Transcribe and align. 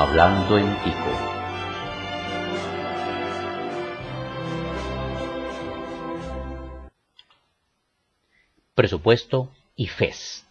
Hablando 0.00 0.56
en 0.56 0.76
Tico. 0.84 1.10
Presupuesto 8.76 9.50
y 9.74 9.88
FES. 9.88 10.46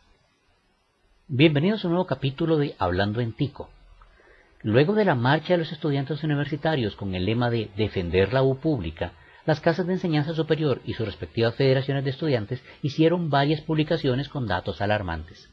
Bienvenidos 1.29 1.85
a 1.85 1.87
un 1.87 1.93
nuevo 1.93 2.07
capítulo 2.07 2.57
de 2.57 2.75
Hablando 2.77 3.21
en 3.21 3.31
Tico. 3.31 3.69
Luego 4.63 4.95
de 4.95 5.05
la 5.05 5.15
marcha 5.15 5.53
de 5.53 5.59
los 5.59 5.71
estudiantes 5.71 6.25
universitarios 6.25 6.97
con 6.97 7.15
el 7.15 7.23
lema 7.23 7.49
de 7.49 7.71
defender 7.77 8.33
la 8.33 8.43
U 8.43 8.57
pública, 8.57 9.13
las 9.45 9.61
casas 9.61 9.87
de 9.87 9.93
enseñanza 9.93 10.33
superior 10.33 10.81
y 10.83 10.95
sus 10.95 11.05
respectivas 11.05 11.55
federaciones 11.55 12.03
de 12.03 12.09
estudiantes 12.09 12.61
hicieron 12.81 13.29
varias 13.29 13.61
publicaciones 13.61 14.27
con 14.27 14.45
datos 14.45 14.81
alarmantes. 14.81 15.49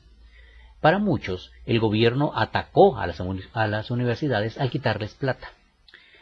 Para 0.85 0.99
muchos, 0.99 1.51
el 1.65 1.81
gobierno 1.81 2.33
atacó 2.35 2.99
a 2.99 3.07
las, 3.07 3.91
universidades 3.91 4.59
al 4.59 4.69
quitarles 4.69 5.15
plata. 5.15 5.49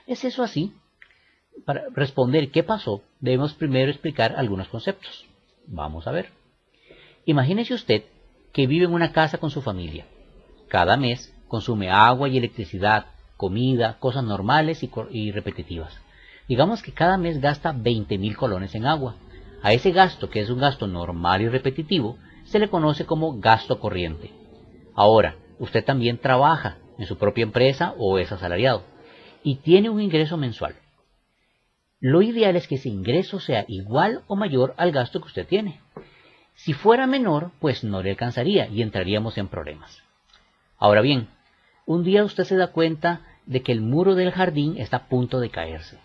¿Es 0.07 0.25
eso 0.25 0.45
así? 0.45 0.73
Para 1.65 1.87
responder 1.93 2.53
qué 2.53 2.63
pasó, 2.63 3.03
debemos 3.19 3.55
primero 3.55 3.91
explicar 3.91 4.37
algunos 4.37 4.69
conceptos. 4.69 5.27
Vamos 5.67 6.07
a 6.07 6.13
ver. 6.13 6.29
Imagínese 7.25 7.75
usted 7.75 8.05
que 8.53 8.69
vive 8.69 8.85
en 8.85 8.95
una 8.95 9.11
casa 9.11 9.39
con 9.39 9.51
su 9.51 9.63
familia. 9.63 10.07
Cada 10.69 10.97
mes 10.97 11.35
consume 11.49 11.91
agua 11.91 12.29
y 12.29 12.39
electricidad, 12.39 13.07
comida, 13.37 13.99
cosas 13.99 14.23
normales 14.23 14.85
y, 14.85 14.91
y 15.11 15.33
repetitivas. 15.33 16.01
Digamos 16.47 16.85
que 16.85 16.93
cada 16.93 17.19
mes 17.19 17.41
gasta 17.41 17.73
20 17.73 18.17
mil 18.17 18.37
colones 18.37 18.77
en 18.77 18.87
agua. 18.87 19.17
A 19.61 19.73
ese 19.73 19.91
gasto, 19.91 20.31
que 20.31 20.39
es 20.39 20.51
un 20.51 20.61
gasto 20.61 20.87
normal 20.87 21.43
y 21.43 21.49
repetitivo, 21.49 22.17
se 22.45 22.61
le 22.61 22.71
conoce 22.71 23.07
como 23.07 23.41
gasto 23.41 23.81
corriente. 23.81 24.41
Ahora, 24.95 25.37
usted 25.59 25.85
también 25.85 26.19
trabaja 26.19 26.79
en 26.99 27.07
su 27.07 27.17
propia 27.17 27.43
empresa 27.43 27.95
o 27.99 28.19
es 28.19 28.31
asalariado 28.33 28.85
y 29.43 29.57
tiene 29.57 29.91
un 29.91 30.01
ingreso 30.01 30.37
mensual. 30.37 30.77
Lo 32.01 32.23
ideal 32.23 32.57
es 32.57 32.67
que 32.67 32.75
ese 32.77 32.89
ingreso 32.89 33.41
sea 33.41 33.65
igual 33.69 34.23
o 34.27 34.37
mayor 34.37 34.75
al 34.77 34.93
gasto 34.93 35.21
que 35.21 35.29
usted 35.29 35.47
tiene. 35.47 35.81
Si 36.55 36.73
fuera 36.73 37.07
menor, 37.07 37.53
pues 37.61 37.85
no 37.85 38.03
le 38.03 38.11
alcanzaría 38.11 38.67
y 38.69 38.83
entraríamos 38.83 39.39
en 39.39 39.49
problemas. 39.49 40.03
Ahora 40.79 41.01
bien, 41.01 41.29
un 41.87 42.05
día 42.05 42.25
usted 42.25 42.45
se 42.45 42.57
da 42.57 42.69
cuenta 42.69 43.23
de 43.47 43.63
que 43.63 43.73
el 43.73 43.81
muro 43.81 44.15
del 44.15 44.33
jardín 44.33 44.77
está 44.79 44.99
a 44.99 45.09
punto 45.09 45.41
de 45.41 45.51
caerse. 45.51 45.99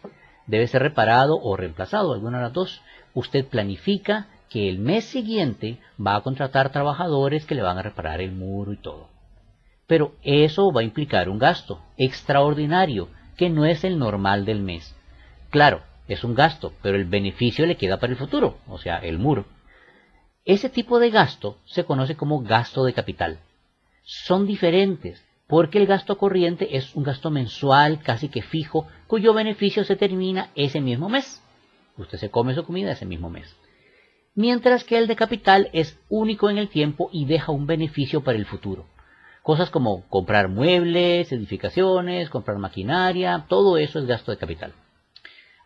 Debe 0.46 0.68
ser 0.68 0.82
reparado 0.82 1.38
o 1.42 1.58
reemplazado, 1.58 2.14
alguna 2.14 2.38
de 2.38 2.44
las 2.46 2.54
dos. 2.54 2.82
Usted 3.14 3.46
planifica 3.46 4.28
que 4.50 4.70
el 4.70 4.80
mes 4.80 5.06
siguiente 5.06 5.80
va 6.00 6.16
a 6.16 6.22
contratar 6.22 6.72
trabajadores 6.72 7.46
que 7.46 7.56
le 7.56 7.62
van 7.62 7.78
a 7.78 7.82
reparar 7.82 8.22
el 8.22 8.32
muro 8.32 8.74
y 8.74 8.78
todo. 8.78 9.10
Pero 9.88 10.16
eso 10.24 10.72
va 10.72 10.82
a 10.82 10.86
implicar 10.86 11.30
un 11.30 11.40
gasto 11.40 11.82
extraordinario 11.98 13.10
que 13.36 13.50
no 13.50 13.66
es 13.66 13.84
el 13.84 14.00
normal 14.00 14.46
del 14.46 14.62
mes. 14.62 14.96
Claro, 15.50 15.82
es 16.08 16.24
un 16.24 16.36
gasto, 16.36 16.74
pero 16.82 16.98
el 16.98 17.06
beneficio 17.06 17.66
le 17.66 17.78
queda 17.78 18.00
para 18.00 18.14
el 18.14 18.20
futuro, 18.20 18.58
o 18.68 18.78
sea, 18.78 18.98
el 18.98 19.20
muro. 19.20 19.46
Ese 20.46 20.70
tipo 20.70 21.00
de 21.00 21.10
gasto 21.10 21.58
se 21.66 21.84
conoce 21.84 22.16
como 22.16 22.42
gasto 22.42 22.86
de 22.86 22.94
capital. 22.94 23.40
Son 24.04 24.48
diferentes, 24.48 25.24
porque 25.48 25.78
el 25.78 25.88
gasto 25.88 26.18
corriente 26.18 26.78
es 26.78 26.96
un 26.96 27.04
gasto 27.04 27.30
mensual 27.30 28.00
casi 28.02 28.30
que 28.30 28.42
fijo, 28.42 28.88
cuyo 29.08 29.34
beneficio 29.34 29.84
se 29.84 29.98
termina 29.98 30.52
ese 30.56 30.80
mismo 30.80 31.10
mes. 31.10 31.44
Usted 31.98 32.18
se 32.18 32.30
come 32.30 32.56
su 32.56 32.64
comida 32.64 32.92
ese 32.92 33.06
mismo 33.06 33.30
mes 33.30 33.56
mientras 34.38 34.84
que 34.84 35.00
el 35.00 35.08
de 35.08 35.16
capital 35.16 35.68
es 35.74 36.00
único 36.10 36.52
en 36.52 36.60
el 36.60 36.70
tiempo 36.70 37.10
y 37.12 37.26
deja 37.26 37.52
un 37.52 37.66
beneficio 37.66 38.24
para 38.24 38.38
el 38.38 38.46
futuro. 38.46 38.86
Cosas 39.42 39.72
como 39.72 40.08
comprar 40.10 40.48
muebles, 40.48 41.32
edificaciones, 41.32 42.30
comprar 42.30 42.60
maquinaria, 42.60 43.46
todo 43.50 43.78
eso 43.78 43.98
es 43.98 44.06
gasto 44.06 44.32
de 44.32 44.38
capital. 44.38 44.74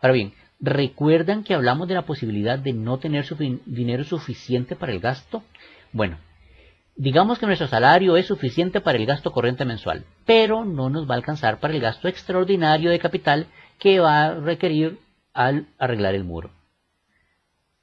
Ahora 0.00 0.14
bien, 0.14 0.32
¿recuerdan 0.58 1.44
que 1.44 1.52
hablamos 1.52 1.86
de 1.86 1.94
la 1.94 2.06
posibilidad 2.06 2.58
de 2.58 2.72
no 2.72 2.98
tener 2.98 3.26
dinero 3.66 4.04
suficiente 4.04 4.74
para 4.74 4.92
el 4.92 5.00
gasto? 5.00 5.42
Bueno, 5.92 6.16
digamos 6.96 7.38
que 7.38 7.46
nuestro 7.46 7.68
salario 7.68 8.16
es 8.16 8.24
suficiente 8.24 8.80
para 8.80 8.96
el 8.96 9.04
gasto 9.04 9.32
corriente 9.32 9.66
mensual, 9.66 10.06
pero 10.24 10.64
no 10.64 10.88
nos 10.88 11.06
va 11.06 11.12
a 11.12 11.18
alcanzar 11.18 11.60
para 11.60 11.74
el 11.74 11.80
gasto 11.80 12.08
extraordinario 12.08 12.90
de 12.90 12.98
capital 12.98 13.48
que 13.78 14.00
va 14.00 14.24
a 14.24 14.34
requerir 14.34 14.98
al 15.34 15.66
arreglar 15.78 16.14
el 16.14 16.24
muro 16.24 16.61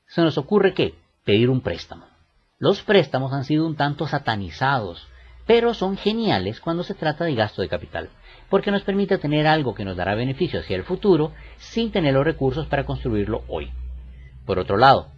se 0.09 0.21
nos 0.21 0.37
ocurre 0.37 0.73
que 0.73 0.95
pedir 1.23 1.49
un 1.49 1.61
préstamo. 1.61 2.05
Los 2.57 2.81
préstamos 2.81 3.31
han 3.31 3.45
sido 3.45 3.65
un 3.65 3.75
tanto 3.75 4.07
satanizados, 4.07 5.07
pero 5.45 5.73
son 5.73 5.97
geniales 5.97 6.59
cuando 6.59 6.83
se 6.83 6.95
trata 6.95 7.25
de 7.25 7.35
gasto 7.35 7.61
de 7.61 7.69
capital, 7.69 8.09
porque 8.49 8.71
nos 8.71 8.81
permite 8.81 9.17
tener 9.19 9.47
algo 9.47 9.75
que 9.75 9.85
nos 9.85 9.95
dará 9.95 10.15
beneficio 10.15 10.59
hacia 10.59 10.75
el 10.75 10.83
futuro 10.83 11.31
sin 11.57 11.91
tener 11.91 12.15
los 12.15 12.25
recursos 12.25 12.67
para 12.67 12.85
construirlo 12.85 13.43
hoy. 13.47 13.71
Por 14.45 14.57
otro 14.59 14.77
lado, 14.77 15.09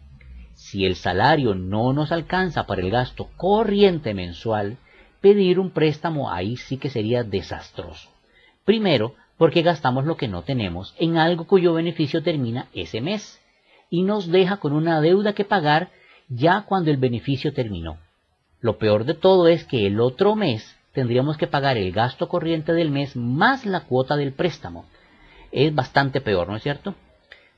si 0.54 0.86
el 0.86 0.96
salario 0.96 1.56
no 1.56 1.94
nos 1.94 2.12
alcanza 2.12 2.68
para 2.68 2.82
el 2.82 2.92
gasto 2.92 3.30
corriente 3.38 4.14
mensual, 4.14 4.78
pedir 5.22 5.58
un 5.58 5.72
préstamo 5.72 6.32
ahí 6.32 6.58
sí 6.58 6.78
que 6.78 6.90
sería 6.90 7.24
desastroso. 7.24 8.10
Primero, 8.66 9.16
porque 9.38 9.62
gastamos 9.62 10.06
lo 10.06 10.18
que 10.18 10.28
no 10.28 10.44
tenemos 10.44 10.94
en 11.00 11.18
algo 11.18 11.48
cuyo 11.48 11.74
beneficio 11.74 12.22
termina 12.22 12.68
ese 12.74 13.02
mes 13.02 13.41
y 13.92 14.02
nos 14.04 14.32
deja 14.32 14.58
con 14.58 14.74
una 14.74 15.02
deuda 15.02 15.34
que 15.34 15.46
pagar 15.46 15.92
ya 16.30 16.64
cuando 16.68 16.90
el 16.90 16.98
beneficio 16.98 17.54
terminó. 17.54 17.98
Lo 18.62 18.78
peor 18.78 19.04
de 19.04 19.14
todo 19.14 19.48
es 19.48 19.66
que 19.66 19.86
el 19.86 20.00
otro 20.00 20.36
mes 20.36 20.78
tendríamos 20.94 21.38
que 21.38 21.46
pagar 21.46 21.78
el 21.78 21.92
gasto 21.92 22.30
corriente 22.30 22.74
del 22.74 22.90
mes 22.90 23.16
más 23.16 23.66
la 23.66 23.82
cuota 23.82 24.16
del 24.16 24.32
préstamo. 24.32 24.86
Es 25.52 25.76
bastante 25.76 26.22
peor, 26.22 26.48
¿no 26.48 26.56
es 26.56 26.64
cierto? 26.64 26.96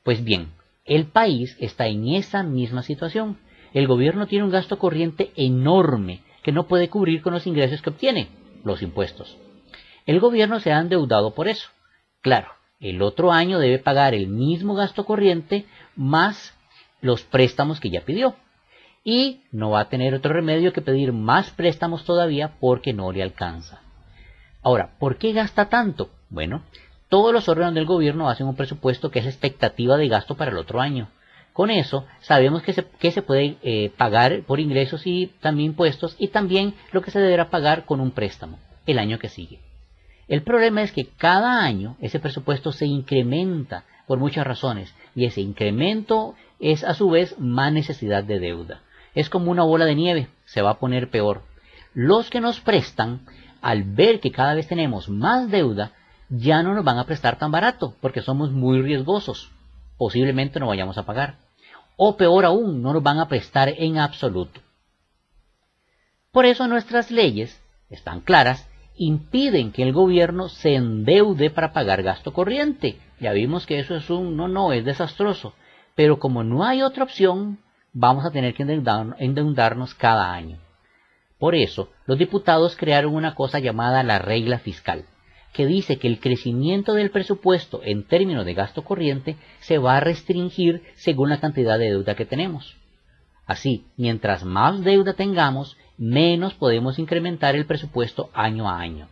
Pues 0.03 0.23
bien, 0.23 0.49
el 0.85 1.05
país 1.05 1.55
está 1.59 1.85
en 1.85 2.07
esa 2.09 2.41
misma 2.41 2.81
situación. 2.81 3.37
El 3.73 3.87
gobierno 3.87 4.25
tiene 4.25 4.43
un 4.43 4.51
gasto 4.51 4.79
corriente 4.79 5.31
enorme 5.35 6.23
que 6.41 6.51
no 6.51 6.67
puede 6.67 6.89
cubrir 6.89 7.21
con 7.21 7.33
los 7.33 7.45
ingresos 7.45 7.81
que 7.83 7.91
obtiene, 7.91 8.29
los 8.63 8.81
impuestos. 8.81 9.37
El 10.07 10.19
gobierno 10.19 10.59
se 10.59 10.71
ha 10.73 10.79
endeudado 10.79 11.35
por 11.35 11.47
eso. 11.47 11.69
Claro, 12.21 12.49
el 12.83 13.01
otro 13.01 13.31
año 13.31 13.59
debe 13.59 13.79
pagar 13.79 14.13
el 14.13 14.27
mismo 14.27 14.75
gasto 14.75 15.05
corriente 15.05 15.65
más 15.95 16.53
los 16.99 17.23
préstamos 17.23 17.79
que 17.79 17.89
ya 17.89 18.01
pidió. 18.01 18.35
Y 19.05 19.41
no 19.51 19.71
va 19.71 19.79
a 19.81 19.89
tener 19.89 20.13
otro 20.13 20.33
remedio 20.33 20.73
que 20.73 20.81
pedir 20.81 21.13
más 21.13 21.49
préstamos 21.51 22.03
todavía 22.03 22.55
porque 22.59 22.91
no 22.91 23.11
le 23.13 23.23
alcanza. 23.23 23.81
Ahora, 24.61 24.91
¿por 24.99 25.17
qué 25.17 25.31
gasta 25.31 25.69
tanto? 25.69 26.09
Bueno, 26.29 26.63
todos 27.07 27.31
los 27.31 27.47
órganos 27.47 27.73
del 27.73 27.85
gobierno 27.85 28.29
hacen 28.29 28.47
un 28.47 28.55
presupuesto 28.55 29.11
que 29.11 29.19
es 29.19 29.25
expectativa 29.27 29.95
de 29.95 30.09
gasto 30.09 30.35
para 30.35 30.51
el 30.51 30.57
otro 30.57 30.81
año. 30.81 31.07
Con 31.53 31.69
eso 31.69 32.05
sabemos 32.19 32.63
que 32.63 32.73
se, 32.73 32.85
se 33.11 33.21
puede 33.21 33.57
eh, 33.63 33.91
pagar 33.95 34.41
por 34.43 34.59
ingresos 34.59 35.07
y 35.07 35.27
también 35.39 35.71
impuestos 35.71 36.17
y 36.19 36.27
también 36.29 36.73
lo 36.91 37.01
que 37.01 37.11
se 37.11 37.21
deberá 37.21 37.49
pagar 37.49 37.85
con 37.85 38.01
un 38.01 38.11
préstamo 38.11 38.59
el 38.85 38.99
año 38.99 39.19
que 39.19 39.29
sigue. 39.29 39.61
El 40.27 40.43
problema 40.43 40.81
es 40.81 40.91
que 40.91 41.07
cada 41.07 41.63
año 41.63 41.97
ese 41.99 42.19
presupuesto 42.19 42.71
se 42.71 42.85
incrementa 42.85 43.83
por 44.07 44.19
muchas 44.19 44.45
razones 44.45 44.93
y 45.15 45.25
ese 45.25 45.41
incremento 45.41 46.35
es 46.59 46.83
a 46.83 46.93
su 46.93 47.09
vez 47.09 47.37
más 47.39 47.73
necesidad 47.73 48.23
de 48.23 48.39
deuda. 48.39 48.81
Es 49.15 49.29
como 49.29 49.51
una 49.51 49.63
bola 49.63 49.85
de 49.85 49.95
nieve, 49.95 50.27
se 50.45 50.61
va 50.61 50.71
a 50.71 50.79
poner 50.79 51.09
peor. 51.09 51.43
Los 51.93 52.29
que 52.29 52.41
nos 52.41 52.59
prestan, 52.59 53.21
al 53.61 53.83
ver 53.83 54.19
que 54.19 54.31
cada 54.31 54.55
vez 54.55 54.67
tenemos 54.67 55.09
más 55.09 55.51
deuda, 55.51 55.91
ya 56.29 56.63
no 56.63 56.73
nos 56.73 56.83
van 56.83 56.97
a 56.97 57.05
prestar 57.05 57.37
tan 57.37 57.51
barato 57.51 57.95
porque 58.01 58.21
somos 58.21 58.51
muy 58.51 58.81
riesgosos. 58.81 59.51
Posiblemente 59.97 60.59
no 60.59 60.67
vayamos 60.67 60.97
a 60.97 61.05
pagar. 61.05 61.35
O 61.95 62.17
peor 62.17 62.45
aún, 62.45 62.81
no 62.81 62.93
nos 62.93 63.03
van 63.03 63.19
a 63.19 63.27
prestar 63.27 63.69
en 63.69 63.99
absoluto. 63.99 64.61
Por 66.31 66.45
eso 66.45 66.67
nuestras 66.67 67.11
leyes 67.11 67.61
están 67.91 68.21
claras 68.21 68.67
impiden 68.95 69.71
que 69.71 69.83
el 69.83 69.93
gobierno 69.93 70.49
se 70.49 70.75
endeude 70.75 71.49
para 71.49 71.73
pagar 71.73 72.03
gasto 72.03 72.33
corriente. 72.33 72.97
Ya 73.19 73.31
vimos 73.31 73.65
que 73.65 73.79
eso 73.79 73.95
es 73.95 74.09
un 74.09 74.35
no, 74.37 74.47
no, 74.47 74.73
es 74.73 74.85
desastroso. 74.85 75.53
Pero 75.95 76.19
como 76.19 76.43
no 76.43 76.63
hay 76.63 76.81
otra 76.81 77.03
opción, 77.03 77.59
vamos 77.93 78.25
a 78.25 78.31
tener 78.31 78.53
que 78.53 78.63
endeudarnos 78.63 79.93
cada 79.93 80.33
año. 80.33 80.57
Por 81.39 81.55
eso, 81.55 81.89
los 82.05 82.17
diputados 82.17 82.75
crearon 82.75 83.15
una 83.15 83.35
cosa 83.35 83.59
llamada 83.59 84.03
la 84.03 84.19
regla 84.19 84.59
fiscal, 84.59 85.05
que 85.51 85.65
dice 85.65 85.97
que 85.97 86.07
el 86.07 86.19
crecimiento 86.19 86.93
del 86.93 87.11
presupuesto 87.11 87.81
en 87.83 88.07
términos 88.07 88.45
de 88.45 88.53
gasto 88.53 88.83
corriente 88.83 89.35
se 89.59 89.77
va 89.77 89.97
a 89.97 89.99
restringir 89.99 90.83
según 90.95 91.29
la 91.29 91.39
cantidad 91.39 91.77
de 91.77 91.89
deuda 91.89 92.15
que 92.15 92.25
tenemos. 92.25 92.77
Así, 93.45 93.87
mientras 93.97 94.45
más 94.45 94.83
deuda 94.83 95.13
tengamos, 95.13 95.77
menos 95.97 96.53
podemos 96.53 96.99
incrementar 96.99 97.55
el 97.55 97.65
presupuesto 97.65 98.29
año 98.33 98.69
a 98.69 98.79
año. 98.79 99.07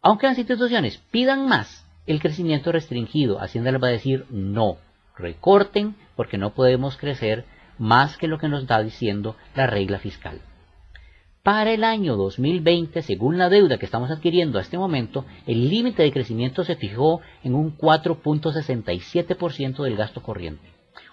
Aunque 0.00 0.26
las 0.26 0.38
instituciones 0.38 0.98
pidan 1.10 1.48
más, 1.48 1.86
el 2.06 2.20
crecimiento 2.20 2.72
restringido, 2.72 3.40
Hacienda 3.40 3.72
les 3.72 3.82
va 3.82 3.88
a 3.88 3.92
decir 3.92 4.24
no, 4.30 4.78
recorten 5.16 5.96
porque 6.16 6.38
no 6.38 6.54
podemos 6.54 6.96
crecer 6.96 7.44
más 7.78 8.16
que 8.16 8.28
lo 8.28 8.38
que 8.38 8.48
nos 8.48 8.62
está 8.62 8.82
diciendo 8.82 9.36
la 9.54 9.66
regla 9.66 9.98
fiscal. 9.98 10.40
Para 11.42 11.72
el 11.72 11.84
año 11.84 12.16
2020, 12.16 13.02
según 13.02 13.36
la 13.38 13.48
deuda 13.48 13.78
que 13.78 13.86
estamos 13.86 14.10
adquiriendo 14.10 14.58
a 14.58 14.62
este 14.62 14.76
momento, 14.76 15.24
el 15.46 15.70
límite 15.70 16.02
de 16.02 16.12
crecimiento 16.12 16.64
se 16.64 16.76
fijó 16.76 17.22
en 17.42 17.54
un 17.54 17.74
4.67% 17.76 19.82
del 19.82 19.96
gasto 19.96 20.22
corriente. 20.22 20.68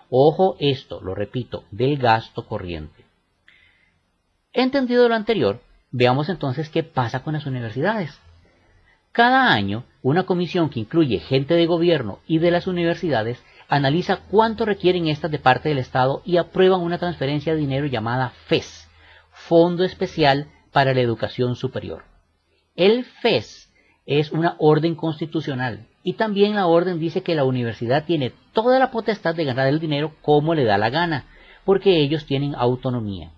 Ojo 0.10 0.58
esto, 0.60 1.00
lo 1.02 1.16
repito, 1.16 1.64
del 1.72 1.98
gasto 1.98 2.46
corriente. 2.46 3.05
Entendido 4.58 5.10
lo 5.10 5.16
anterior, 5.16 5.60
veamos 5.92 6.30
entonces 6.30 6.70
qué 6.70 6.82
pasa 6.82 7.24
con 7.24 7.34
las 7.34 7.46
universidades. 7.46 8.18
Cada 9.12 9.52
año, 9.52 9.84
una 10.02 10.24
comisión 10.24 10.70
que 10.70 10.80
incluye 10.80 11.20
gente 11.20 11.56
de 11.56 11.66
gobierno 11.66 12.20
y 12.26 12.40
de 12.40 12.52
las 12.52 12.66
universidades 12.66 13.44
analiza 13.68 14.22
cuánto 14.32 14.64
requieren 14.64 15.10
estas 15.10 15.30
de 15.30 15.40
parte 15.40 15.68
del 15.68 15.80
Estado 15.80 16.22
y 16.24 16.38
aprueban 16.38 16.80
una 16.80 17.00
transferencia 17.00 17.54
de 17.54 17.60
dinero 17.60 17.86
llamada 17.88 18.30
FES, 18.48 18.90
Fondo 19.30 19.84
Especial 19.84 20.48
para 20.72 20.94
la 20.94 21.02
Educación 21.02 21.58
Superior. 21.58 22.06
El 22.78 23.04
FES 23.04 23.74
es 24.06 24.32
una 24.32 24.56
orden 24.60 24.96
constitucional 24.96 25.86
y 26.02 26.14
también 26.14 26.56
la 26.56 26.68
orden 26.68 26.98
dice 26.98 27.24
que 27.24 27.36
la 27.36 27.44
universidad 27.44 28.06
tiene 28.06 28.32
toda 28.54 28.80
la 28.80 28.90
potestad 28.90 29.36
de 29.36 29.44
ganar 29.44 29.68
el 29.68 29.82
dinero 29.82 30.14
como 30.22 30.56
le 30.56 30.64
da 30.64 30.78
la 30.78 30.90
gana, 30.90 31.26
porque 31.66 32.00
ellos 32.00 32.26
tienen 32.26 32.56
autonomía. 32.56 33.34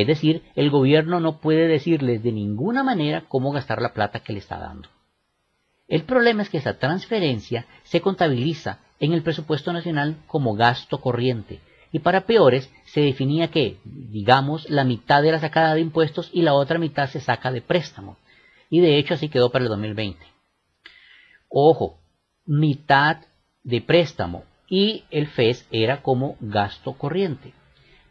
Es 0.00 0.06
decir, 0.06 0.42
el 0.54 0.70
gobierno 0.70 1.20
no 1.20 1.38
puede 1.40 1.68
decirles 1.68 2.22
de 2.22 2.32
ninguna 2.32 2.82
manera 2.82 3.24
cómo 3.28 3.52
gastar 3.52 3.80
la 3.80 3.94
plata 3.94 4.20
que 4.20 4.34
le 4.34 4.40
está 4.40 4.58
dando. 4.58 4.88
El 5.88 6.02
problema 6.02 6.42
es 6.42 6.50
que 6.50 6.58
esa 6.58 6.78
transferencia 6.78 7.66
se 7.84 8.02
contabiliza 8.02 8.80
en 9.00 9.12
el 9.12 9.22
presupuesto 9.22 9.72
nacional 9.72 10.16
como 10.26 10.54
gasto 10.54 11.00
corriente 11.00 11.60
y 11.92 12.00
para 12.00 12.26
peores 12.26 12.70
se 12.84 13.00
definía 13.00 13.48
que, 13.48 13.78
digamos, 13.84 14.68
la 14.68 14.84
mitad 14.84 15.24
era 15.24 15.38
sacada 15.38 15.74
de 15.74 15.80
impuestos 15.80 16.28
y 16.30 16.42
la 16.42 16.52
otra 16.52 16.78
mitad 16.78 17.08
se 17.08 17.20
saca 17.20 17.50
de 17.50 17.62
préstamo. 17.62 18.18
Y 18.68 18.80
de 18.80 18.98
hecho 18.98 19.14
así 19.14 19.30
quedó 19.30 19.50
para 19.50 19.64
el 19.64 19.70
2020. 19.70 20.18
Ojo, 21.48 22.00
mitad 22.44 23.22
de 23.62 23.80
préstamo 23.80 24.44
y 24.68 25.04
el 25.10 25.26
FES 25.26 25.66
era 25.70 26.02
como 26.02 26.36
gasto 26.40 26.92
corriente. 26.92 27.54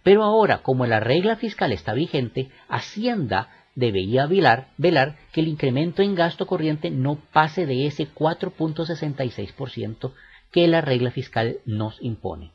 Pero 0.06 0.24
ahora, 0.24 0.60
como 0.60 0.86
la 0.86 1.00
regla 1.00 1.36
fiscal 1.36 1.72
está 1.72 1.96
vigente, 1.96 2.52
Hacienda 2.70 3.50
debería 3.74 4.28
velar, 4.28 4.68
velar 4.78 5.18
que 5.34 5.42
el 5.42 5.48
incremento 5.48 6.04
en 6.04 6.14
gasto 6.14 6.46
corriente 6.46 6.92
no 6.92 7.18
pase 7.34 7.66
de 7.66 7.88
ese 7.88 8.08
4.66% 8.14 10.14
que 10.52 10.68
la 10.68 10.82
regla 10.82 11.10
fiscal 11.10 11.58
nos 11.66 12.00
impone. 12.04 12.52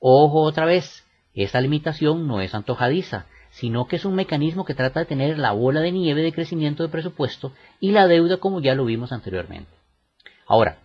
Ojo 0.00 0.42
otra 0.42 0.66
vez, 0.66 1.06
esta 1.34 1.60
limitación 1.60 2.26
no 2.26 2.40
es 2.40 2.52
antojadiza, 2.52 3.26
sino 3.50 3.86
que 3.86 3.94
es 3.94 4.04
un 4.04 4.16
mecanismo 4.16 4.64
que 4.64 4.74
trata 4.74 4.98
de 4.98 5.06
tener 5.06 5.38
la 5.38 5.52
bola 5.52 5.78
de 5.78 5.92
nieve 5.92 6.22
de 6.22 6.32
crecimiento 6.32 6.82
de 6.82 6.88
presupuesto 6.88 7.52
y 7.78 7.92
la 7.92 8.08
deuda 8.08 8.38
como 8.38 8.60
ya 8.60 8.74
lo 8.74 8.86
vimos 8.86 9.12
anteriormente. 9.12 9.70
Ahora, 10.48 10.78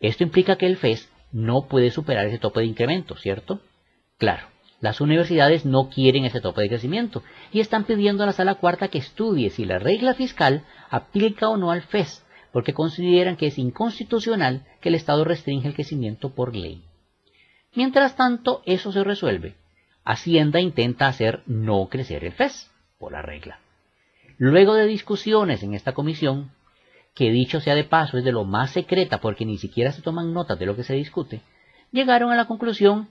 esto 0.00 0.22
implica 0.22 0.56
que 0.56 0.64
el 0.64 0.78
FES 0.78 1.12
no 1.32 1.66
puede 1.68 1.90
superar 1.90 2.28
ese 2.28 2.38
tope 2.38 2.60
de 2.60 2.66
incremento, 2.66 3.14
¿cierto? 3.16 3.60
Claro, 4.16 4.51
las 4.82 5.00
universidades 5.00 5.64
no 5.64 5.88
quieren 5.88 6.24
ese 6.24 6.40
tope 6.40 6.60
de 6.60 6.68
crecimiento 6.68 7.22
y 7.52 7.60
están 7.60 7.84
pidiendo 7.84 8.24
a 8.24 8.26
la 8.26 8.32
sala 8.32 8.56
cuarta 8.56 8.88
que 8.88 8.98
estudie 8.98 9.48
si 9.48 9.64
la 9.64 9.78
regla 9.78 10.12
fiscal 10.12 10.64
aplica 10.90 11.48
o 11.48 11.56
no 11.56 11.70
al 11.70 11.82
FES, 11.82 12.26
porque 12.52 12.74
consideran 12.74 13.36
que 13.36 13.46
es 13.46 13.58
inconstitucional 13.58 14.66
que 14.80 14.88
el 14.88 14.96
Estado 14.96 15.24
restringe 15.24 15.68
el 15.68 15.74
crecimiento 15.74 16.34
por 16.34 16.56
ley. 16.56 16.82
Mientras 17.74 18.16
tanto, 18.16 18.60
eso 18.66 18.90
se 18.90 19.04
resuelve. 19.04 19.54
Hacienda 20.04 20.60
intenta 20.60 21.06
hacer 21.06 21.44
no 21.46 21.88
crecer 21.88 22.24
el 22.24 22.32
FES, 22.32 22.68
por 22.98 23.12
la 23.12 23.22
regla. 23.22 23.60
Luego 24.36 24.74
de 24.74 24.86
discusiones 24.86 25.62
en 25.62 25.74
esta 25.74 25.92
comisión, 25.92 26.50
que 27.14 27.30
dicho 27.30 27.60
sea 27.60 27.76
de 27.76 27.84
paso 27.84 28.18
es 28.18 28.24
de 28.24 28.32
lo 28.32 28.44
más 28.44 28.72
secreta 28.72 29.20
porque 29.20 29.46
ni 29.46 29.58
siquiera 29.58 29.92
se 29.92 30.02
toman 30.02 30.32
notas 30.32 30.58
de 30.58 30.66
lo 30.66 30.74
que 30.74 30.82
se 30.82 30.94
discute, 30.94 31.40
llegaron 31.92 32.32
a 32.32 32.36
la 32.36 32.46
conclusión 32.46 33.06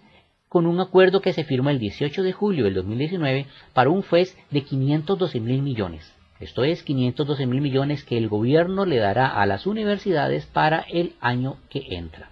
con 0.52 0.68
un 0.68 0.82
acuerdo 0.82 1.22
que 1.22 1.32
se 1.32 1.46
firmó 1.46 1.70
el 1.70 1.80
18 1.80 2.24
de 2.24 2.34
julio 2.34 2.66
del 2.66 2.74
2019 2.74 3.46
para 3.72 3.90
un 3.90 4.04
FES 4.04 4.38
de 4.50 4.66
512 4.66 5.40
mil 5.40 5.62
millones. 5.62 6.14
Esto 6.42 6.66
es 6.66 6.84
512 6.84 7.46
mil 7.46 7.62
millones 7.62 8.04
que 8.04 8.18
el 8.18 8.28
gobierno 8.28 8.86
le 8.86 8.98
dará 8.98 9.28
a 9.28 9.46
las 9.46 9.66
universidades 9.66 10.46
para 10.48 10.82
el 10.82 11.14
año 11.22 11.56
que 11.70 11.96
entra. 11.96 12.32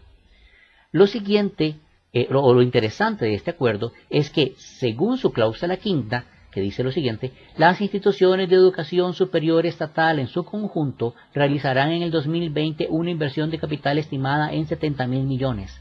Lo 0.92 1.08
siguiente, 1.08 1.78
eh, 2.12 2.28
o 2.30 2.54
lo 2.54 2.62
interesante 2.62 3.24
de 3.24 3.36
este 3.36 3.52
acuerdo, 3.52 3.94
es 4.10 4.30
que, 4.30 4.52
según 4.58 5.18
su 5.18 5.32
cláusula 5.32 5.78
quinta, 5.78 6.26
que 6.52 6.60
dice 6.60 6.84
lo 6.84 6.92
siguiente, 6.92 7.32
las 7.56 7.80
instituciones 7.80 8.50
de 8.50 8.56
educación 8.58 9.14
superior 9.14 9.66
estatal 9.66 10.20
en 10.20 10.28
su 10.28 10.44
conjunto 10.44 11.16
realizarán 11.34 11.94
en 11.94 12.02
el 12.02 12.12
2020 12.12 12.88
una 12.90 13.12
inversión 13.12 13.50
de 13.50 13.60
capital 13.60 13.98
estimada 13.98 14.52
en 14.52 14.68
70 14.68 15.08
mil 15.08 15.24
millones. 15.24 15.80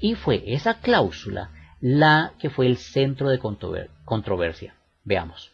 Y 0.00 0.16
fue 0.16 0.42
esa 0.46 0.80
cláusula 0.80 1.50
la 1.80 2.32
que 2.38 2.50
fue 2.50 2.66
el 2.66 2.76
centro 2.76 3.28
de 3.28 3.38
controversia. 3.38 4.74
Veamos. 5.04 5.52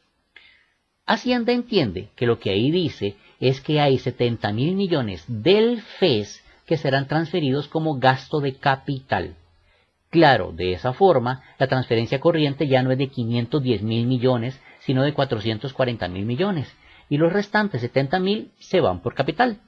Hacienda 1.04 1.52
entiende 1.52 2.10
que 2.14 2.26
lo 2.26 2.38
que 2.38 2.50
ahí 2.50 2.70
dice 2.70 3.16
es 3.40 3.60
que 3.60 3.80
hay 3.80 3.98
70 3.98 4.52
mil 4.52 4.76
millones 4.76 5.24
del 5.26 5.82
FES 5.82 6.44
que 6.64 6.76
serán 6.76 7.08
transferidos 7.08 7.66
como 7.66 7.98
gasto 7.98 8.40
de 8.40 8.54
capital. 8.54 9.34
Claro, 10.10 10.52
de 10.52 10.72
esa 10.72 10.92
forma, 10.92 11.42
la 11.58 11.66
transferencia 11.66 12.20
corriente 12.20 12.68
ya 12.68 12.82
no 12.82 12.92
es 12.92 12.98
de 12.98 13.08
510 13.08 13.82
mil 13.82 14.06
millones, 14.06 14.60
sino 14.80 15.02
de 15.02 15.14
440 15.14 16.08
mil 16.08 16.24
millones, 16.24 16.72
y 17.08 17.16
los 17.16 17.32
restantes 17.32 17.80
70 17.80 18.20
mil 18.20 18.52
se 18.58 18.80
van 18.80 19.00
por 19.00 19.14
capital. 19.14 19.58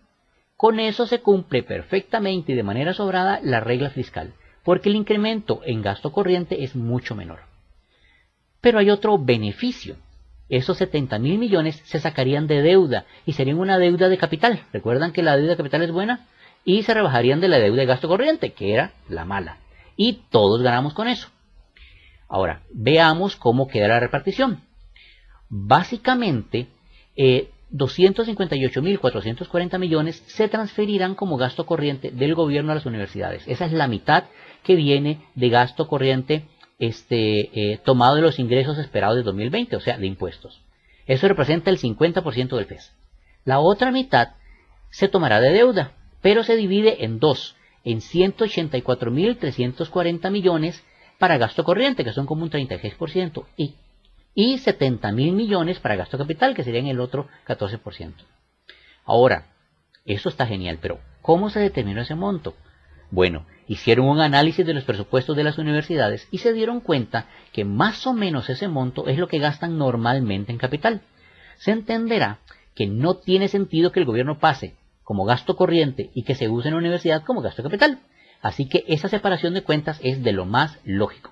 Con 0.57 0.79
eso 0.79 1.07
se 1.07 1.21
cumple 1.21 1.63
perfectamente 1.63 2.53
y 2.53 2.55
de 2.55 2.63
manera 2.63 2.93
sobrada 2.93 3.41
la 3.43 3.61
regla 3.61 3.91
fiscal 3.91 4.35
porque 4.65 4.89
el 4.89 4.97
incremento 4.97 5.61
en 5.65 5.83
gasto 5.83 6.11
corriente 6.11 6.65
es 6.65 6.75
mucho 6.75 7.15
menor. 7.15 7.41
Pero 8.61 8.79
hay 8.79 8.91
otro 8.91 9.19
beneficio. 9.19 9.97
Esos 10.49 10.79
70 10.79 11.19
mil 11.19 11.39
millones 11.39 11.81
se 11.85 12.01
sacarían 12.01 12.47
de 12.47 12.63
deuda 12.63 13.05
y 13.27 13.33
serían 13.33 13.59
una 13.59 13.79
deuda 13.79 14.09
de 14.09 14.19
capital. 14.19 14.63
¿Recuerdan 14.73 15.13
que 15.13 15.23
la 15.23 15.37
deuda 15.37 15.51
de 15.51 15.57
capital 15.57 15.83
es 15.83 15.93
buena? 15.93 16.27
Y 16.65 16.83
se 16.83 16.95
rebajarían 16.95 17.41
de 17.41 17.49
la 17.49 17.59
deuda 17.59 17.81
de 17.81 17.87
gasto 17.87 18.09
corriente, 18.09 18.53
que 18.53 18.73
era 18.73 18.93
la 19.09 19.25
mala. 19.25 19.59
Y 19.97 20.25
todos 20.31 20.63
ganamos 20.63 20.95
con 20.95 21.09
eso. 21.09 21.29
Ahora, 22.29 22.63
veamos 22.73 23.37
cómo 23.37 23.69
queda 23.69 23.89
la 23.89 24.01
repartición. 24.01 24.63
Básicamente, 25.51 26.69
eh, 27.17 27.51
258.440 27.73 29.79
millones 29.79 30.23
se 30.27 30.49
transferirán 30.49 31.15
como 31.15 31.37
gasto 31.37 31.67
corriente 31.67 32.11
del 32.11 32.35
gobierno 32.35 32.73
a 32.73 32.77
las 32.77 32.87
universidades. 32.87 33.47
Esa 33.47 33.67
es 33.67 33.73
la 33.73 33.89
mitad 33.89 34.25
que 34.65 34.75
viene 34.75 35.25
de 35.37 35.51
gasto 35.51 35.87
corriente 35.87 36.49
este, 36.81 37.73
eh, 37.73 37.79
tomado 37.85 38.17
de 38.17 38.23
los 38.23 38.41
ingresos 38.41 38.79
esperados 38.79 39.17
de 39.17 39.23
2020, 39.23 39.77
o 39.77 39.81
sea, 39.81 39.99
de 39.99 40.07
impuestos. 40.07 40.63
Eso 41.07 41.29
representa 41.29 41.71
el 41.71 41.79
50% 41.79 42.57
del 42.57 42.67
PES. 42.67 42.93
La 43.45 43.61
otra 43.61 43.93
mitad 43.93 44.31
se 44.91 45.07
tomará 45.09 45.41
de 45.41 45.53
deuda, 45.53 45.93
pero 46.21 46.43
se 46.43 46.57
divide 46.57 47.05
en 47.05 47.21
dos, 47.21 47.55
en 47.85 48.01
184.340 48.01 50.31
millones 50.31 50.85
para 51.19 51.39
gasto 51.39 51.65
corriente, 51.65 52.05
que 52.05 52.13
son 52.13 52.27
como 52.27 52.45
un 52.45 52.51
36%, 52.51 53.47
y, 53.57 53.75
y 54.35 54.59
70.000 54.59 55.33
millones 55.33 55.81
para 55.81 55.97
gasto 55.97 56.19
capital, 56.19 56.55
que 56.55 56.65
serían 56.65 56.87
el 56.87 57.01
otro 57.01 57.29
14%. 57.47 58.13
Ahora, 59.05 59.47
eso 60.07 60.29
está 60.29 60.47
genial, 60.47 60.79
pero 60.81 61.01
¿cómo 61.23 61.51
se 61.51 61.59
determinó 61.61 62.01
ese 62.01 62.15
monto? 62.15 62.55
Bueno, 63.15 63.47
hicieron 63.69 64.09
un 64.09 64.21
análisis 64.21 64.67
de 64.67 64.75
los 64.75 64.83
presupuestos 64.83 65.37
de 65.37 65.45
las 65.45 65.57
universidades 65.57 66.27
y 66.33 66.39
se 66.39 66.53
dieron 66.53 66.81
cuenta 66.81 67.29
que 67.53 67.65
más 67.65 68.09
o 68.09 68.13
menos 68.13 68.51
ese 68.51 68.67
monto 68.67 69.07
es 69.07 69.19
lo 69.19 69.29
que 69.29 69.39
gastan 69.39 69.79
normalmente 69.79 70.51
en 70.51 70.59
capital. 70.59 71.01
Se 71.59 71.71
entenderá 71.71 72.41
que 72.75 72.89
no 72.89 73.15
tiene 73.15 73.47
sentido 73.47 73.93
que 73.93 74.01
el 74.01 74.07
gobierno 74.07 74.41
pase 74.41 74.75
como 75.05 75.25
gasto 75.25 75.55
corriente 75.55 76.11
y 76.13 76.25
que 76.25 76.35
se 76.35 76.49
use 76.49 76.67
en 76.67 76.75
la 76.75 76.81
universidad 76.81 77.23
como 77.23 77.41
gasto 77.41 77.63
capital. 77.63 78.01
Así 78.43 78.69
que 78.69 78.83
esa 78.89 79.07
separación 79.07 79.55
de 79.55 79.63
cuentas 79.63 80.01
es 80.03 80.25
de 80.25 80.33
lo 80.33 80.45
más 80.45 80.81
lógico. 80.83 81.31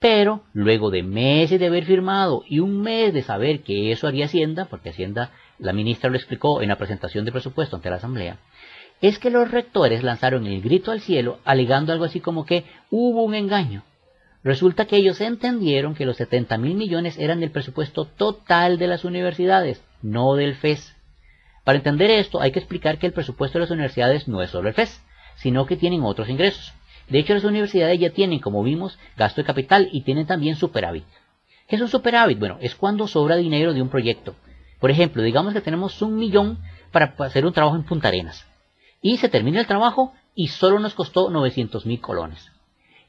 Pero 0.00 0.42
luego 0.52 0.90
de 0.90 1.02
meses 1.02 1.58
de 1.58 1.66
haber 1.66 1.86
firmado 1.86 2.44
y 2.46 2.58
un 2.58 2.82
mes 2.82 3.14
de 3.14 3.22
saber 3.22 3.62
que 3.62 3.90
eso 3.90 4.06
haría 4.06 4.26
Hacienda, 4.26 4.66
porque 4.66 4.90
Hacienda, 4.90 5.30
la 5.58 5.72
ministra 5.72 6.10
lo 6.10 6.16
explicó 6.16 6.60
en 6.60 6.68
la 6.68 6.76
presentación 6.76 7.24
de 7.24 7.32
presupuesto 7.32 7.76
ante 7.76 7.88
la 7.88 7.96
Asamblea, 7.96 8.38
es 9.00 9.18
que 9.18 9.30
los 9.30 9.50
rectores 9.50 10.02
lanzaron 10.02 10.46
el 10.46 10.60
grito 10.60 10.90
al 10.90 11.00
cielo 11.00 11.38
alegando 11.44 11.92
algo 11.92 12.04
así 12.04 12.20
como 12.20 12.44
que 12.44 12.64
hubo 12.90 13.22
un 13.22 13.34
engaño. 13.34 13.82
Resulta 14.42 14.86
que 14.86 14.96
ellos 14.96 15.20
entendieron 15.20 15.94
que 15.94 16.06
los 16.06 16.16
70 16.16 16.56
mil 16.58 16.74
millones 16.74 17.18
eran 17.18 17.40
del 17.40 17.50
presupuesto 17.50 18.04
total 18.04 18.78
de 18.78 18.86
las 18.86 19.04
universidades, 19.04 19.82
no 20.02 20.34
del 20.34 20.54
FES. 20.54 20.96
Para 21.64 21.78
entender 21.78 22.10
esto 22.10 22.40
hay 22.40 22.52
que 22.52 22.58
explicar 22.58 22.98
que 22.98 23.06
el 23.06 23.12
presupuesto 23.12 23.58
de 23.58 23.64
las 23.64 23.70
universidades 23.70 24.28
no 24.28 24.42
es 24.42 24.50
solo 24.50 24.68
el 24.68 24.74
FES, 24.74 25.02
sino 25.36 25.66
que 25.66 25.76
tienen 25.76 26.02
otros 26.02 26.28
ingresos. 26.28 26.72
De 27.08 27.18
hecho, 27.18 27.34
las 27.34 27.44
universidades 27.44 27.98
ya 27.98 28.10
tienen, 28.10 28.38
como 28.38 28.62
vimos, 28.62 28.98
gasto 29.16 29.40
de 29.40 29.46
capital 29.46 29.88
y 29.92 30.02
tienen 30.02 30.26
también 30.26 30.56
superávit. 30.56 31.04
¿Qué 31.66 31.76
es 31.76 31.82
un 31.82 31.88
superávit? 31.88 32.38
Bueno, 32.38 32.58
es 32.60 32.74
cuando 32.74 33.06
sobra 33.08 33.36
dinero 33.36 33.74
de 33.74 33.82
un 33.82 33.88
proyecto. 33.88 34.36
Por 34.78 34.90
ejemplo, 34.90 35.22
digamos 35.22 35.52
que 35.52 35.60
tenemos 35.60 36.00
un 36.02 36.16
millón 36.16 36.58
para 36.92 37.14
hacer 37.18 37.44
un 37.44 37.52
trabajo 37.52 37.76
en 37.76 37.84
Punta 37.84 38.08
Arenas. 38.08 38.49
Y 39.02 39.16
se 39.16 39.28
termina 39.28 39.60
el 39.60 39.66
trabajo 39.66 40.12
y 40.34 40.48
solo 40.48 40.78
nos 40.78 40.94
costó 40.94 41.30
900 41.30 41.86
mil 41.86 42.00
colones. 42.00 42.50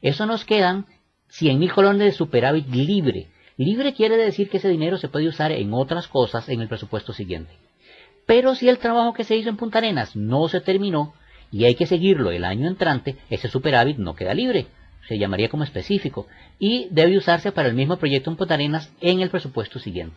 Eso 0.00 0.26
nos 0.26 0.44
quedan 0.44 0.86
100 1.28 1.58
mil 1.58 1.72
colones 1.72 2.00
de 2.00 2.12
superávit 2.12 2.68
libre. 2.68 3.28
Libre 3.56 3.94
quiere 3.94 4.16
decir 4.16 4.48
que 4.48 4.56
ese 4.56 4.68
dinero 4.68 4.98
se 4.98 5.08
puede 5.08 5.28
usar 5.28 5.52
en 5.52 5.72
otras 5.72 6.08
cosas 6.08 6.48
en 6.48 6.60
el 6.60 6.68
presupuesto 6.68 7.12
siguiente. 7.12 7.52
Pero 8.26 8.54
si 8.54 8.68
el 8.68 8.78
trabajo 8.78 9.12
que 9.12 9.24
se 9.24 9.36
hizo 9.36 9.48
en 9.48 9.56
Punta 9.56 9.78
Arenas 9.78 10.16
no 10.16 10.48
se 10.48 10.60
terminó 10.60 11.14
y 11.50 11.64
hay 11.64 11.74
que 11.74 11.86
seguirlo 11.86 12.30
el 12.30 12.44
año 12.44 12.66
entrante, 12.66 13.16
ese 13.28 13.48
superávit 13.48 13.98
no 13.98 14.14
queda 14.14 14.32
libre, 14.32 14.66
se 15.06 15.18
llamaría 15.18 15.48
como 15.48 15.64
específico, 15.64 16.26
y 16.58 16.88
debe 16.90 17.18
usarse 17.18 17.52
para 17.52 17.68
el 17.68 17.74
mismo 17.74 17.98
proyecto 17.98 18.30
en 18.30 18.36
Punta 18.36 18.54
Arenas 18.54 18.92
en 19.00 19.20
el 19.20 19.30
presupuesto 19.30 19.78
siguiente. 19.78 20.16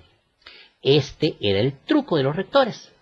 Este 0.81 1.35
era 1.41 1.59
el 1.59 1.73
truco 1.73 2.15
de 2.15 2.23
los 2.23 2.35
rectores. 2.35 2.94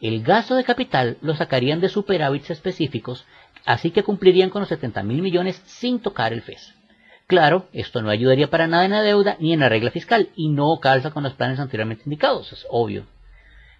El 0.00 0.22
gasto 0.22 0.54
de 0.54 0.64
capital 0.64 1.18
lo 1.22 1.34
sacarían 1.34 1.80
de 1.80 1.88
superávits 1.88 2.50
específicos, 2.50 3.26
así 3.64 3.90
que 3.90 4.04
cumplirían 4.04 4.50
con 4.50 4.60
los 4.60 4.68
70 4.68 5.02
mil 5.02 5.22
millones 5.22 5.60
sin 5.66 5.98
tocar 5.98 6.32
el 6.32 6.42
FES. 6.42 6.74
Claro, 7.26 7.66
esto 7.72 8.00
no 8.00 8.08
ayudaría 8.08 8.48
para 8.48 8.68
nada 8.68 8.84
en 8.84 8.92
la 8.92 9.02
deuda 9.02 9.36
ni 9.40 9.52
en 9.52 9.60
la 9.60 9.68
regla 9.68 9.90
fiscal 9.90 10.30
y 10.36 10.48
no 10.48 10.78
calza 10.80 11.10
con 11.10 11.24
los 11.24 11.34
planes 11.34 11.58
anteriormente 11.58 12.04
indicados, 12.06 12.52
es 12.52 12.66
obvio. 12.70 13.06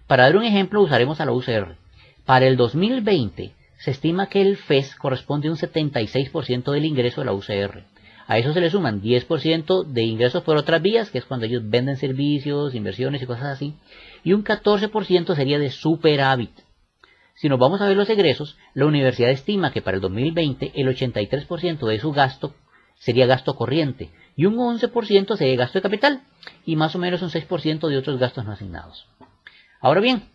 Para 0.07 0.23
dar 0.23 0.35
un 0.35 0.43
ejemplo 0.43 0.81
usaremos 0.81 1.21
a 1.21 1.25
la 1.25 1.31
UCR. 1.31 1.77
Para 2.25 2.47
el 2.47 2.57
2020 2.57 3.53
se 3.77 3.91
estima 3.91 4.27
que 4.27 4.41
el 4.41 4.57
FES 4.57 4.95
corresponde 4.95 5.47
a 5.47 5.51
un 5.51 5.57
76% 5.57 6.71
del 6.71 6.85
ingreso 6.85 7.21
de 7.21 7.25
la 7.25 7.33
UCR. 7.33 7.85
A 8.29 8.37
eso 8.37 8.53
se 8.53 8.61
le 8.61 8.69
suman 8.69 9.01
10% 9.01 9.85
de 9.85 10.03
ingresos 10.03 10.43
por 10.43 10.55
otras 10.55 10.83
vías, 10.83 11.09
que 11.09 11.17
es 11.17 11.25
cuando 11.25 11.47
ellos 11.47 11.63
venden 11.65 11.97
servicios, 11.97 12.75
inversiones 12.75 13.23
y 13.23 13.25
cosas 13.25 13.45
así, 13.45 13.73
y 14.23 14.33
un 14.33 14.43
14% 14.43 15.35
sería 15.35 15.57
de 15.57 15.71
superávit. 15.71 16.51
Si 17.33 17.49
nos 17.49 17.57
vamos 17.57 17.81
a 17.81 17.87
ver 17.87 17.97
los 17.97 18.07
egresos, 18.07 18.55
la 18.75 18.85
universidad 18.85 19.31
estima 19.31 19.71
que 19.71 19.81
para 19.81 19.95
el 19.95 20.01
2020 20.01 20.73
el 20.75 20.87
83% 20.89 21.87
de 21.87 21.99
su 21.99 22.11
gasto 22.11 22.53
sería 22.99 23.25
gasto 23.25 23.55
corriente 23.55 24.11
y 24.35 24.45
un 24.45 24.57
11% 24.57 25.35
sería 25.35 25.55
gasto 25.55 25.79
de 25.79 25.81
capital 25.81 26.21
y 26.67 26.75
más 26.75 26.95
o 26.95 26.99
menos 26.99 27.23
un 27.23 27.31
6% 27.31 27.87
de 27.87 27.97
otros 27.97 28.19
gastos 28.19 28.45
no 28.45 28.51
asignados. 28.51 29.07
Ahora 29.81 30.01
bien, 30.01 30.29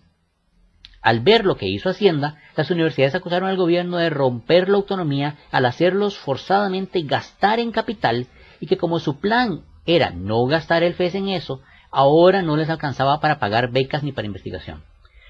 al 1.04 1.20
ver 1.20 1.44
lo 1.44 1.56
que 1.56 1.68
hizo 1.68 1.90
Hacienda, 1.90 2.38
las 2.56 2.70
universidades 2.70 3.14
acusaron 3.14 3.50
al 3.50 3.58
gobierno 3.58 3.99
de 3.99 4.08
romper 4.08 4.70
la 4.70 4.76
autonomía 4.76 5.37
al 5.52 5.66
hacerlos 5.66 6.16
forzadamente 6.16 7.02
gastar 7.02 7.61
en 7.61 7.73
capital 7.73 8.26
y 8.58 8.66
que 8.66 8.78
como 8.78 8.99
su 8.99 9.20
plan 9.20 9.64
era 9.84 10.11
no 10.11 10.46
gastar 10.46 10.82
el 10.82 10.94
FES 10.94 11.16
en 11.16 11.28
eso, 11.28 11.61
ahora 11.90 12.40
no 12.40 12.56
les 12.56 12.70
alcanzaba 12.70 13.20
para 13.20 13.38
pagar 13.38 13.70
becas 13.70 14.02
ni 14.02 14.12
para 14.12 14.26
investigación. 14.26 14.82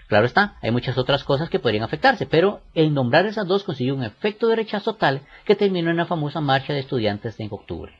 Claro 0.07 0.27
está, 0.27 0.59
hay 0.63 0.71
muchas 0.71 0.97
otras 0.97 1.25
cosas 1.25 1.51
que 1.51 1.59
podrían 1.59 1.83
afectarse, 1.83 2.25
pero 2.25 2.61
el 2.75 2.95
nombrar 2.95 3.27
esas 3.27 3.49
dos 3.49 3.65
consiguió 3.65 3.97
un 3.97 4.05
efecto 4.05 4.47
de 4.47 4.55
rechazo 4.55 4.95
tal 4.95 5.23
que 5.45 5.57
terminó 5.57 5.91
en 5.91 5.97
la 5.97 6.07
famosa 6.07 6.41
marcha 6.41 6.73
de 6.73 6.79
estudiantes 6.79 7.41
en 7.41 7.49
octubre. 7.51 7.99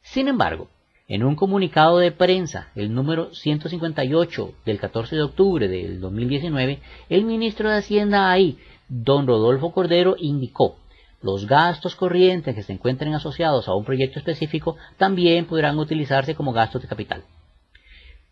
Sin 0.00 0.26
embargo, 0.26 0.68
en 1.08 1.24
un 1.24 1.36
comunicado 1.36 1.98
de 1.98 2.12
prensa, 2.12 2.68
el 2.74 2.94
número 2.94 3.34
158 3.34 4.54
del 4.64 4.78
14 4.78 5.16
de 5.16 5.22
octubre 5.22 5.68
del 5.68 6.00
2019, 6.00 6.80
el 7.08 7.24
ministro 7.24 7.70
de 7.70 7.76
Hacienda 7.76 8.30
ahí, 8.30 8.58
don 8.88 9.26
Rodolfo 9.26 9.72
Cordero, 9.72 10.16
indicó 10.18 10.76
los 11.22 11.46
gastos 11.46 11.94
corrientes 11.94 12.54
que 12.54 12.62
se 12.62 12.72
encuentren 12.72 13.14
asociados 13.14 13.68
a 13.68 13.74
un 13.74 13.84
proyecto 13.84 14.18
específico 14.18 14.76
también 14.96 15.46
podrán 15.46 15.78
utilizarse 15.78 16.34
como 16.34 16.52
gastos 16.52 16.82
de 16.82 16.88
capital. 16.88 17.22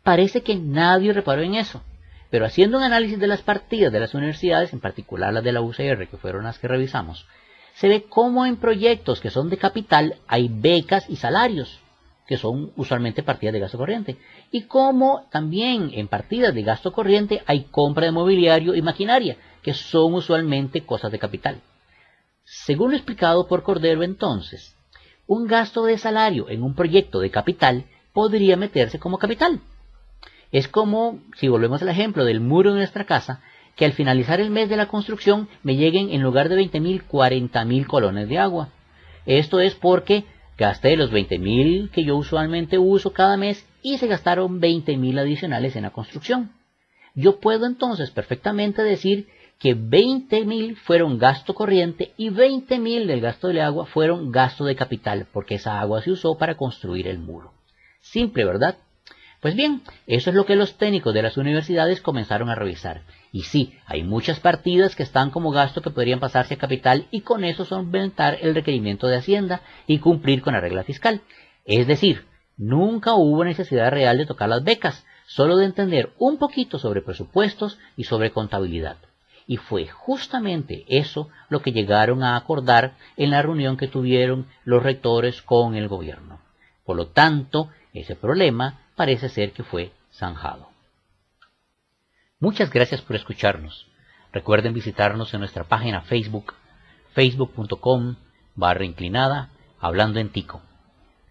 Parece 0.02 0.42
que 0.42 0.56
nadie 0.56 1.12
reparó 1.12 1.42
en 1.42 1.54
eso, 1.54 1.82
pero 2.30 2.46
haciendo 2.46 2.78
un 2.78 2.82
análisis 2.82 3.18
de 3.18 3.28
las 3.28 3.42
partidas 3.42 3.92
de 3.92 4.00
las 4.00 4.14
universidades, 4.14 4.72
en 4.72 4.80
particular 4.80 5.32
las 5.32 5.44
de 5.44 5.52
la 5.52 5.60
UCR, 5.60 6.08
que 6.08 6.16
fueron 6.16 6.44
las 6.44 6.58
que 6.58 6.68
revisamos, 6.68 7.26
se 7.74 7.88
ve 7.88 8.06
cómo 8.08 8.44
en 8.44 8.56
proyectos 8.56 9.20
que 9.20 9.30
son 9.30 9.50
de 9.50 9.56
capital 9.56 10.16
hay 10.26 10.48
becas 10.48 11.08
y 11.08 11.16
salarios, 11.16 11.80
que 12.30 12.36
son 12.36 12.70
usualmente 12.76 13.24
partidas 13.24 13.54
de 13.54 13.58
gasto 13.58 13.76
corriente. 13.76 14.16
Y 14.52 14.62
como 14.62 15.26
también 15.32 15.90
en 15.92 16.06
partidas 16.06 16.54
de 16.54 16.62
gasto 16.62 16.92
corriente 16.92 17.42
hay 17.44 17.64
compra 17.72 18.06
de 18.06 18.12
mobiliario 18.12 18.76
y 18.76 18.82
maquinaria, 18.82 19.36
que 19.64 19.74
son 19.74 20.14
usualmente 20.14 20.82
cosas 20.82 21.10
de 21.10 21.18
capital. 21.18 21.60
Según 22.44 22.92
lo 22.92 22.96
explicado 22.96 23.48
por 23.48 23.64
Cordero 23.64 24.04
entonces, 24.04 24.76
un 25.26 25.48
gasto 25.48 25.84
de 25.84 25.98
salario 25.98 26.48
en 26.48 26.62
un 26.62 26.76
proyecto 26.76 27.18
de 27.18 27.32
capital 27.32 27.86
podría 28.12 28.56
meterse 28.56 29.00
como 29.00 29.18
capital. 29.18 29.58
Es 30.52 30.68
como, 30.68 31.18
si 31.34 31.48
volvemos 31.48 31.82
al 31.82 31.88
ejemplo 31.88 32.24
del 32.24 32.38
muro 32.38 32.70
de 32.70 32.78
nuestra 32.78 33.06
casa, 33.06 33.40
que 33.74 33.84
al 33.84 33.92
finalizar 33.92 34.38
el 34.38 34.50
mes 34.50 34.68
de 34.68 34.76
la 34.76 34.86
construcción 34.86 35.48
me 35.64 35.74
lleguen 35.74 36.10
en 36.10 36.22
lugar 36.22 36.48
de 36.48 36.54
20.000, 36.60 37.08
40.000 37.08 37.86
colones 37.88 38.28
de 38.28 38.38
agua. 38.38 38.68
Esto 39.26 39.58
es 39.58 39.74
porque 39.74 40.26
Gasté 40.60 40.94
los 40.94 41.10
20 41.10 41.38
mil 41.38 41.88
que 41.90 42.04
yo 42.04 42.16
usualmente 42.16 42.76
uso 42.76 43.14
cada 43.14 43.38
mes 43.38 43.66
y 43.80 43.96
se 43.96 44.06
gastaron 44.06 44.60
20 44.60 44.94
mil 44.98 45.18
adicionales 45.18 45.74
en 45.74 45.84
la 45.84 45.90
construcción. 45.90 46.52
Yo 47.14 47.40
puedo 47.40 47.64
entonces 47.64 48.10
perfectamente 48.10 48.82
decir 48.82 49.26
que 49.58 49.72
20 49.72 50.44
mil 50.44 50.76
fueron 50.76 51.16
gasto 51.16 51.54
corriente 51.54 52.12
y 52.18 52.28
20 52.28 52.78
mil 52.78 53.06
del 53.06 53.22
gasto 53.22 53.48
de 53.48 53.62
agua 53.62 53.86
fueron 53.86 54.32
gasto 54.32 54.66
de 54.66 54.76
capital, 54.76 55.26
porque 55.32 55.54
esa 55.54 55.80
agua 55.80 56.02
se 56.02 56.10
usó 56.10 56.36
para 56.36 56.58
construir 56.58 57.08
el 57.08 57.18
muro. 57.20 57.54
Simple, 58.02 58.44
¿verdad? 58.44 58.76
Pues 59.40 59.54
bien, 59.54 59.80
eso 60.06 60.28
es 60.28 60.36
lo 60.36 60.44
que 60.44 60.54
los 60.54 60.76
técnicos 60.76 61.14
de 61.14 61.22
las 61.22 61.38
universidades 61.38 62.02
comenzaron 62.02 62.50
a 62.50 62.54
revisar. 62.54 63.02
Y 63.32 63.44
sí, 63.44 63.74
hay 63.86 64.02
muchas 64.02 64.38
partidas 64.38 64.94
que 64.94 65.02
están 65.02 65.30
como 65.30 65.50
gasto 65.50 65.80
que 65.80 65.90
podrían 65.90 66.20
pasarse 66.20 66.54
a 66.54 66.58
capital 66.58 67.06
y 67.10 67.22
con 67.22 67.44
eso 67.44 67.64
solventar 67.64 68.36
el 68.42 68.54
requerimiento 68.54 69.06
de 69.06 69.16
Hacienda 69.16 69.62
y 69.86 69.98
cumplir 69.98 70.42
con 70.42 70.52
la 70.52 70.60
regla 70.60 70.84
fiscal. 70.84 71.22
Es 71.64 71.86
decir, 71.86 72.26
nunca 72.58 73.14
hubo 73.14 73.42
necesidad 73.42 73.90
real 73.90 74.18
de 74.18 74.26
tocar 74.26 74.50
las 74.50 74.62
becas, 74.62 75.06
solo 75.26 75.56
de 75.56 75.64
entender 75.64 76.12
un 76.18 76.36
poquito 76.36 76.78
sobre 76.78 77.00
presupuestos 77.00 77.78
y 77.96 78.04
sobre 78.04 78.32
contabilidad. 78.32 78.98
Y 79.46 79.56
fue 79.56 79.86
justamente 79.86 80.84
eso 80.86 81.30
lo 81.48 81.62
que 81.62 81.72
llegaron 81.72 82.22
a 82.22 82.36
acordar 82.36 82.92
en 83.16 83.30
la 83.30 83.40
reunión 83.40 83.78
que 83.78 83.88
tuvieron 83.88 84.48
los 84.64 84.82
rectores 84.82 85.40
con 85.40 85.76
el 85.76 85.88
gobierno. 85.88 86.40
Por 86.84 86.96
lo 86.96 87.06
tanto, 87.06 87.70
ese 87.92 88.16
problema 88.16 88.80
parece 88.96 89.28
ser 89.28 89.52
que 89.52 89.64
fue 89.64 89.92
zanjado. 90.12 90.68
Muchas 92.38 92.70
gracias 92.70 93.02
por 93.02 93.16
escucharnos. 93.16 93.86
Recuerden 94.32 94.74
visitarnos 94.74 95.34
en 95.34 95.40
nuestra 95.40 95.64
página 95.64 96.02
Facebook, 96.02 96.54
facebook.com 97.12 98.16
barra 98.54 98.84
inclinada, 98.84 99.50
hablando 99.80 100.20
en 100.20 100.30
tico. 100.30 100.62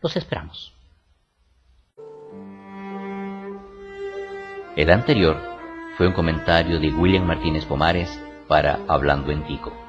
Los 0.01 0.15
esperamos. 0.15 0.73
El 4.75 4.91
anterior 4.91 5.37
fue 5.97 6.07
un 6.07 6.13
comentario 6.13 6.79
de 6.79 6.89
William 6.89 7.25
Martínez 7.25 7.65
Pomares 7.65 8.09
para 8.47 8.79
Hablando 8.87 9.31
en 9.31 9.45
Tico. 9.45 9.88